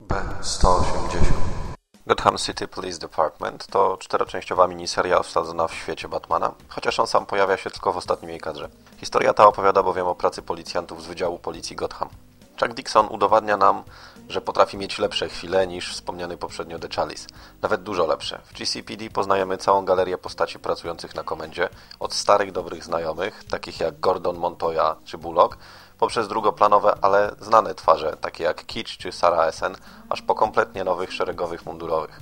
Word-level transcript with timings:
B-180 0.00 1.22
Gotham 2.06 2.38
City 2.38 2.68
Police 2.68 2.98
Department 2.98 3.66
to 3.66 3.96
czteroczęściowa 3.96 4.68
miniseria 4.68 5.18
osadzona 5.18 5.68
w 5.68 5.74
świecie 5.74 6.08
Batmana, 6.08 6.54
chociaż 6.68 7.00
on 7.00 7.06
sam 7.06 7.26
pojawia 7.26 7.56
się 7.56 7.70
tylko 7.70 7.92
w 7.92 7.96
ostatnim 7.96 8.30
jej 8.30 8.40
kadrze. 8.40 8.68
Historia 8.96 9.34
ta 9.34 9.46
opowiada 9.46 9.82
bowiem 9.82 10.06
o 10.06 10.14
pracy 10.14 10.42
policjantów 10.42 11.02
z 11.02 11.06
Wydziału 11.06 11.38
Policji 11.38 11.76
Gotham. 11.76 12.08
Chuck 12.60 12.74
Dixon 12.74 13.06
udowadnia 13.10 13.56
nam, 13.56 13.82
że 14.28 14.40
potrafi 14.40 14.76
mieć 14.76 14.98
lepsze 14.98 15.28
chwile 15.28 15.66
niż 15.66 15.92
wspomniany 15.92 16.36
poprzednio 16.36 16.78
The 16.78 16.88
Chalice. 16.88 17.26
Nawet 17.62 17.82
dużo 17.82 18.06
lepsze. 18.06 18.40
W 18.44 18.52
GCPD 18.52 19.10
poznajemy 19.10 19.56
całą 19.56 19.84
galerię 19.84 20.18
postaci 20.18 20.58
pracujących 20.58 21.14
na 21.14 21.22
komendzie, 21.22 21.68
od 22.00 22.14
starych 22.14 22.52
dobrych 22.52 22.84
znajomych, 22.84 23.44
takich 23.44 23.80
jak 23.80 24.00
Gordon 24.00 24.36
Montoya 24.36 24.96
czy 25.04 25.18
Bullock, 25.18 25.58
poprzez 25.98 26.28
drugoplanowe, 26.28 26.94
ale 27.02 27.34
znane 27.40 27.74
twarze, 27.74 28.16
takie 28.20 28.44
jak 28.44 28.66
Kitsch 28.66 28.96
czy 28.96 29.12
Sarah 29.12 29.48
Essen, 29.48 29.76
aż 30.08 30.22
po 30.22 30.34
kompletnie 30.34 30.84
nowych 30.84 31.12
szeregowych 31.12 31.66
mundurowych. 31.66 32.20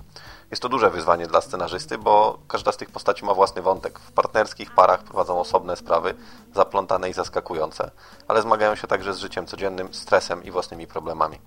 Jest 0.51 0.63
to 0.63 0.69
duże 0.69 0.91
wyzwanie 0.91 1.27
dla 1.27 1.41
scenarzysty, 1.41 1.99
bo 1.99 2.39
każda 2.49 2.73
z 2.73 2.77
tych 2.77 2.91
postaci 2.91 3.25
ma 3.25 3.35
własny 3.35 3.63
wątek. 3.63 3.99
W 3.99 4.13
partnerskich 4.13 4.75
parach 4.75 5.03
prowadzą 5.03 5.41
osobne 5.41 5.77
sprawy, 5.77 6.15
zaplątane 6.55 7.11
i 7.11 7.13
zaskakujące, 7.13 7.91
ale 8.29 8.43
zmagają 8.43 8.75
się 8.75 8.87
także 8.87 9.15
z 9.15 9.19
życiem 9.19 9.47
codziennym, 9.47 9.95
stresem 9.95 10.45
i 10.45 10.51
własnymi 10.51 10.87
problemami. 10.87 11.39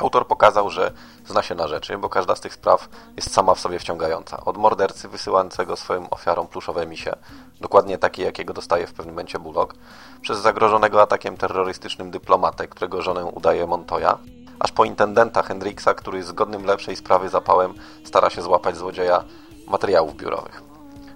Autor 0.00 0.26
pokazał, 0.26 0.70
że 0.70 0.92
zna 1.26 1.42
się 1.42 1.54
na 1.54 1.68
rzeczy, 1.68 1.98
bo 1.98 2.08
każda 2.08 2.36
z 2.36 2.40
tych 2.40 2.54
spraw 2.54 2.88
jest 3.16 3.32
sama 3.32 3.54
w 3.54 3.60
sobie 3.60 3.78
wciągająca. 3.78 4.44
Od 4.44 4.56
mordercy 4.56 5.08
wysyłającego 5.08 5.76
swoim 5.76 6.06
ofiarom 6.10 6.46
pluszowe 6.46 6.86
misie, 6.86 7.12
dokładnie 7.60 7.98
takie, 7.98 8.22
jakiego 8.22 8.54
dostaje 8.54 8.86
w 8.86 8.92
pewnym 8.92 9.14
momencie 9.14 9.38
Bullock, 9.38 9.74
przez 10.20 10.38
zagrożonego 10.38 11.02
atakiem 11.02 11.36
terrorystycznym 11.36 12.10
dyplomatę, 12.10 12.68
którego 12.68 13.02
żonę 13.02 13.24
udaje 13.24 13.66
Montoya, 13.66 14.18
aż 14.58 14.72
po 14.72 14.84
intendenta 14.84 15.42
Hendrixa, 15.42 15.94
który 15.96 16.22
z 16.22 16.32
godnym 16.32 16.64
lepszej 16.64 16.96
sprawy 16.96 17.28
zapałem 17.28 17.74
stara 18.04 18.30
się 18.30 18.42
złapać 18.42 18.76
złodzieja 18.76 19.24
materiałów 19.66 20.16
biurowych. 20.16 20.67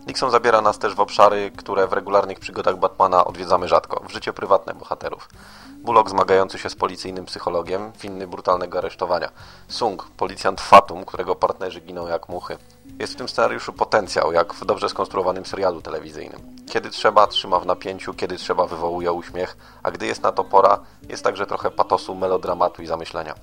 Nixon 0.06 0.31
zabiera 0.31 0.61
nas 0.61 0.78
też 0.78 0.95
w 0.95 1.00
obszary, 1.00 1.50
które 1.56 1.86
w 1.86 1.92
regularnych 1.92 2.41
przygodach 2.41 2.77
Batmana 2.77 3.25
odwiedzamy 3.25 3.69
rzadko, 3.69 4.03
w 4.09 4.12
życie 4.12 4.33
prywatne 4.33 4.75
bohaterów. 4.75 5.28
Bullock 5.77 6.11
zmagający 6.11 6.59
się 6.59 6.70
z 6.70 6.75
policyjnym 6.75 7.25
psychologiem, 7.25 7.92
winny 8.00 8.27
brutalnego 8.27 8.78
aresztowania. 8.78 9.31
Sung, 9.69 10.11
policjant 10.17 10.61
Fatum, 10.61 11.05
którego 11.05 11.34
partnerzy 11.34 11.81
giną 11.81 12.06
jak 12.06 12.28
muchy. 12.28 12.59
Jest 12.98 13.12
w 13.12 13.17
tym 13.17 13.28
scenariuszu 13.28 13.72
potencjał, 13.72 14.33
jak 14.33 14.55
w 14.55 14.64
dobrze 14.64 14.89
skonstruowanym 14.89 15.47
serialu 15.47 15.83
telewizyjnym. 15.83 16.41
Kiedy 16.70 16.91
trzeba, 16.91 17.27
trzyma 17.27 17.59
w 17.61 17.66
napięciu, 17.66 18.14
kiedy 18.14 18.37
trzeba, 18.37 18.66
wywołuje 18.66 19.12
uśmiech, 19.12 19.56
a 19.83 19.91
gdy 19.91 20.06
jest 20.06 20.22
na 20.22 20.33
to 20.33 20.44
pora, 20.44 20.78
jest 21.09 21.25
także 21.25 21.47
trochę 21.47 21.70
patosu, 21.70 22.14
melodramatu 22.14 22.83
i 22.83 22.87
zamyślenia. 22.87 23.34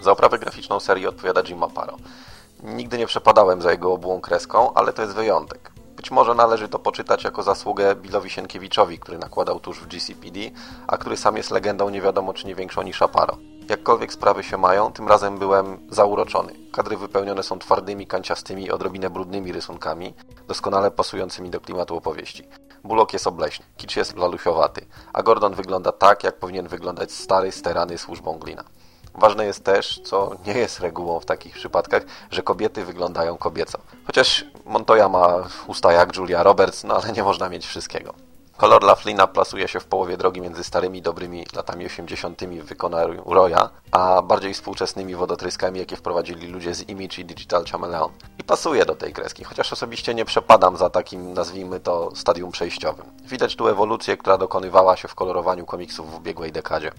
Za 0.00 0.12
oprawę 0.12 0.38
graficzną 0.38 0.80
serii 0.80 1.06
odpowiada 1.06 1.42
Jim 1.48 1.62
Aparo. 1.62 1.96
Nigdy 2.62 2.98
nie 2.98 3.06
przepadałem 3.06 3.62
za 3.62 3.70
jego 3.70 3.92
obłą 3.92 4.20
kreską, 4.20 4.74
ale 4.74 4.92
to 4.92 5.02
jest 5.02 5.14
wyjątek. 5.14 5.71
Być 6.02 6.10
może 6.10 6.34
należy 6.34 6.68
to 6.68 6.78
poczytać 6.78 7.24
jako 7.24 7.42
zasługę 7.42 7.94
Billowi 7.94 8.30
Sienkiewiczowi, 8.30 8.98
który 8.98 9.18
nakładał 9.18 9.60
tuż 9.60 9.80
w 9.80 9.86
GCPD, 9.86 10.40
a 10.86 10.96
który 10.96 11.16
sam 11.16 11.36
jest 11.36 11.50
legendą 11.50 11.90
nie 11.90 12.00
wiadomo 12.00 12.32
czy 12.34 12.46
nie 12.46 12.54
większą 12.54 12.82
niż 12.82 13.02
Aparo. 13.02 13.36
Jakkolwiek 13.68 14.12
sprawy 14.12 14.42
się 14.42 14.58
mają, 14.58 14.92
tym 14.92 15.08
razem 15.08 15.38
byłem 15.38 15.78
zauroczony. 15.90 16.52
Kadry 16.72 16.96
wypełnione 16.96 17.42
są 17.42 17.58
twardymi, 17.58 18.06
kanciastymi, 18.06 18.70
odrobinę 18.70 19.10
brudnymi 19.10 19.52
rysunkami, 19.52 20.14
doskonale 20.48 20.90
pasującymi 20.90 21.50
do 21.50 21.60
klimatu 21.60 21.96
opowieści. 21.96 22.48
Bullock 22.84 23.12
jest 23.12 23.26
obleśny, 23.26 23.64
kicz 23.76 23.96
jest 23.96 24.16
laluchiowaty, 24.16 24.86
a 25.12 25.22
Gordon 25.22 25.54
wygląda 25.54 25.92
tak, 25.92 26.24
jak 26.24 26.38
powinien 26.38 26.68
wyglądać 26.68 27.12
stary, 27.12 27.52
sterany 27.52 27.98
służbą 27.98 28.38
glina. 28.38 28.64
Ważne 29.14 29.44
jest 29.46 29.64
też, 29.64 30.00
co 30.04 30.36
nie 30.46 30.52
jest 30.52 30.80
regułą 30.80 31.20
w 31.20 31.24
takich 31.24 31.54
przypadkach, 31.54 32.02
że 32.30 32.42
kobiety 32.42 32.84
wyglądają 32.84 33.36
kobieco. 33.36 33.78
Chociaż 34.06 34.44
Montoya 34.64 35.08
ma 35.08 35.48
usta 35.66 35.92
jak 35.92 36.16
Julia 36.16 36.42
Roberts, 36.42 36.84
no 36.84 36.96
ale 36.96 37.12
nie 37.12 37.22
można 37.22 37.48
mieć 37.48 37.66
wszystkiego. 37.66 38.14
Kolor 38.62 38.82
Laflina 38.82 39.26
plasuje 39.26 39.68
się 39.68 39.80
w 39.80 39.84
połowie 39.84 40.16
drogi 40.16 40.40
między 40.40 40.64
starymi, 40.64 41.02
dobrymi 41.02 41.46
latami 41.56 41.86
80. 41.86 42.42
w 42.42 42.64
wykonaniu 42.64 43.22
Roya, 43.26 43.70
a 43.90 44.22
bardziej 44.22 44.54
współczesnymi 44.54 45.14
wodotryskami, 45.14 45.78
jakie 45.78 45.96
wprowadzili 45.96 46.48
ludzie 46.48 46.74
z 46.74 46.88
Image 46.88 47.18
i 47.18 47.24
Digital 47.24 47.64
Chameleon. 47.64 48.10
I 48.38 48.44
pasuje 48.44 48.84
do 48.84 48.94
tej 48.94 49.12
kreski, 49.12 49.44
chociaż 49.44 49.72
osobiście 49.72 50.14
nie 50.14 50.24
przepadam 50.24 50.76
za 50.76 50.90
takim, 50.90 51.32
nazwijmy 51.32 51.80
to, 51.80 52.10
stadium 52.14 52.52
przejściowym. 52.52 53.06
Widać 53.24 53.56
tu 53.56 53.68
ewolucję, 53.68 54.16
która 54.16 54.38
dokonywała 54.38 54.96
się 54.96 55.08
w 55.08 55.14
kolorowaniu 55.14 55.66
komiksów 55.66 56.10
w 56.10 56.16
ubiegłej 56.16 56.52
dekadzie. 56.52 56.92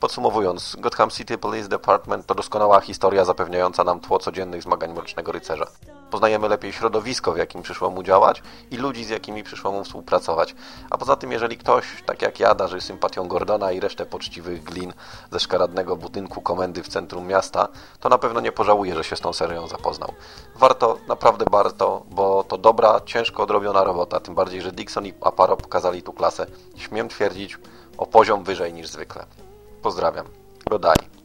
Podsumowując, 0.00 0.76
Gotham 0.78 1.10
City 1.10 1.38
Police 1.38 1.68
Department 1.68 2.26
to 2.26 2.34
doskonała 2.34 2.80
historia 2.80 3.24
zapewniająca 3.24 3.84
nam 3.84 4.00
tło 4.00 4.18
codziennych 4.18 4.62
zmagań 4.62 4.92
Mrocznego 4.92 5.32
Rycerza. 5.32 5.66
Poznajemy 6.10 6.48
lepiej 6.48 6.72
środowisko, 6.72 7.32
w 7.32 7.36
jakim 7.36 7.62
przyszło 7.62 7.90
mu 7.90 8.02
działać 8.02 8.42
i 8.70 8.76
ludzi, 8.76 9.04
z 9.04 9.08
jakimi 9.08 9.44
przyszło 9.44 9.72
mu 9.72 9.84
współpracować. 9.84 10.54
A 10.90 10.98
poza 10.98 11.16
tym, 11.16 11.32
jeżeli 11.32 11.56
ktoś, 11.56 11.84
tak 12.06 12.22
jak 12.22 12.40
ja, 12.40 12.54
darzy 12.54 12.80
sympatią 12.80 13.28
Gordona 13.28 13.72
i 13.72 13.80
resztę 13.80 14.06
poczciwych 14.06 14.64
glin 14.64 14.92
ze 15.30 15.40
szkaradnego 15.40 15.96
budynku 15.96 16.40
komendy 16.40 16.82
w 16.82 16.88
centrum 16.88 17.26
miasta, 17.26 17.68
to 18.00 18.08
na 18.08 18.18
pewno 18.18 18.40
nie 18.40 18.52
pożałuje, 18.52 18.94
że 18.94 19.04
się 19.04 19.16
z 19.16 19.20
tą 19.20 19.32
serią 19.32 19.66
zapoznał. 19.66 20.12
Warto, 20.56 20.98
naprawdę 21.08 21.44
warto, 21.50 22.02
bo 22.10 22.44
to 22.44 22.58
dobra, 22.58 23.00
ciężko 23.06 23.42
odrobiona 23.42 23.84
robota, 23.84 24.20
tym 24.20 24.34
bardziej, 24.34 24.62
że 24.62 24.72
Dixon 24.72 25.06
i 25.06 25.14
Aparo 25.20 25.56
pokazali 25.56 26.02
tu 26.02 26.12
klasę. 26.12 26.46
Śmiem 26.76 27.08
twierdzić, 27.08 27.58
o 27.98 28.06
poziom 28.06 28.44
wyżej 28.44 28.72
niż 28.72 28.88
zwykle. 28.88 29.26
Pozdrawiam. 29.82 30.26
Godaj. 30.70 31.17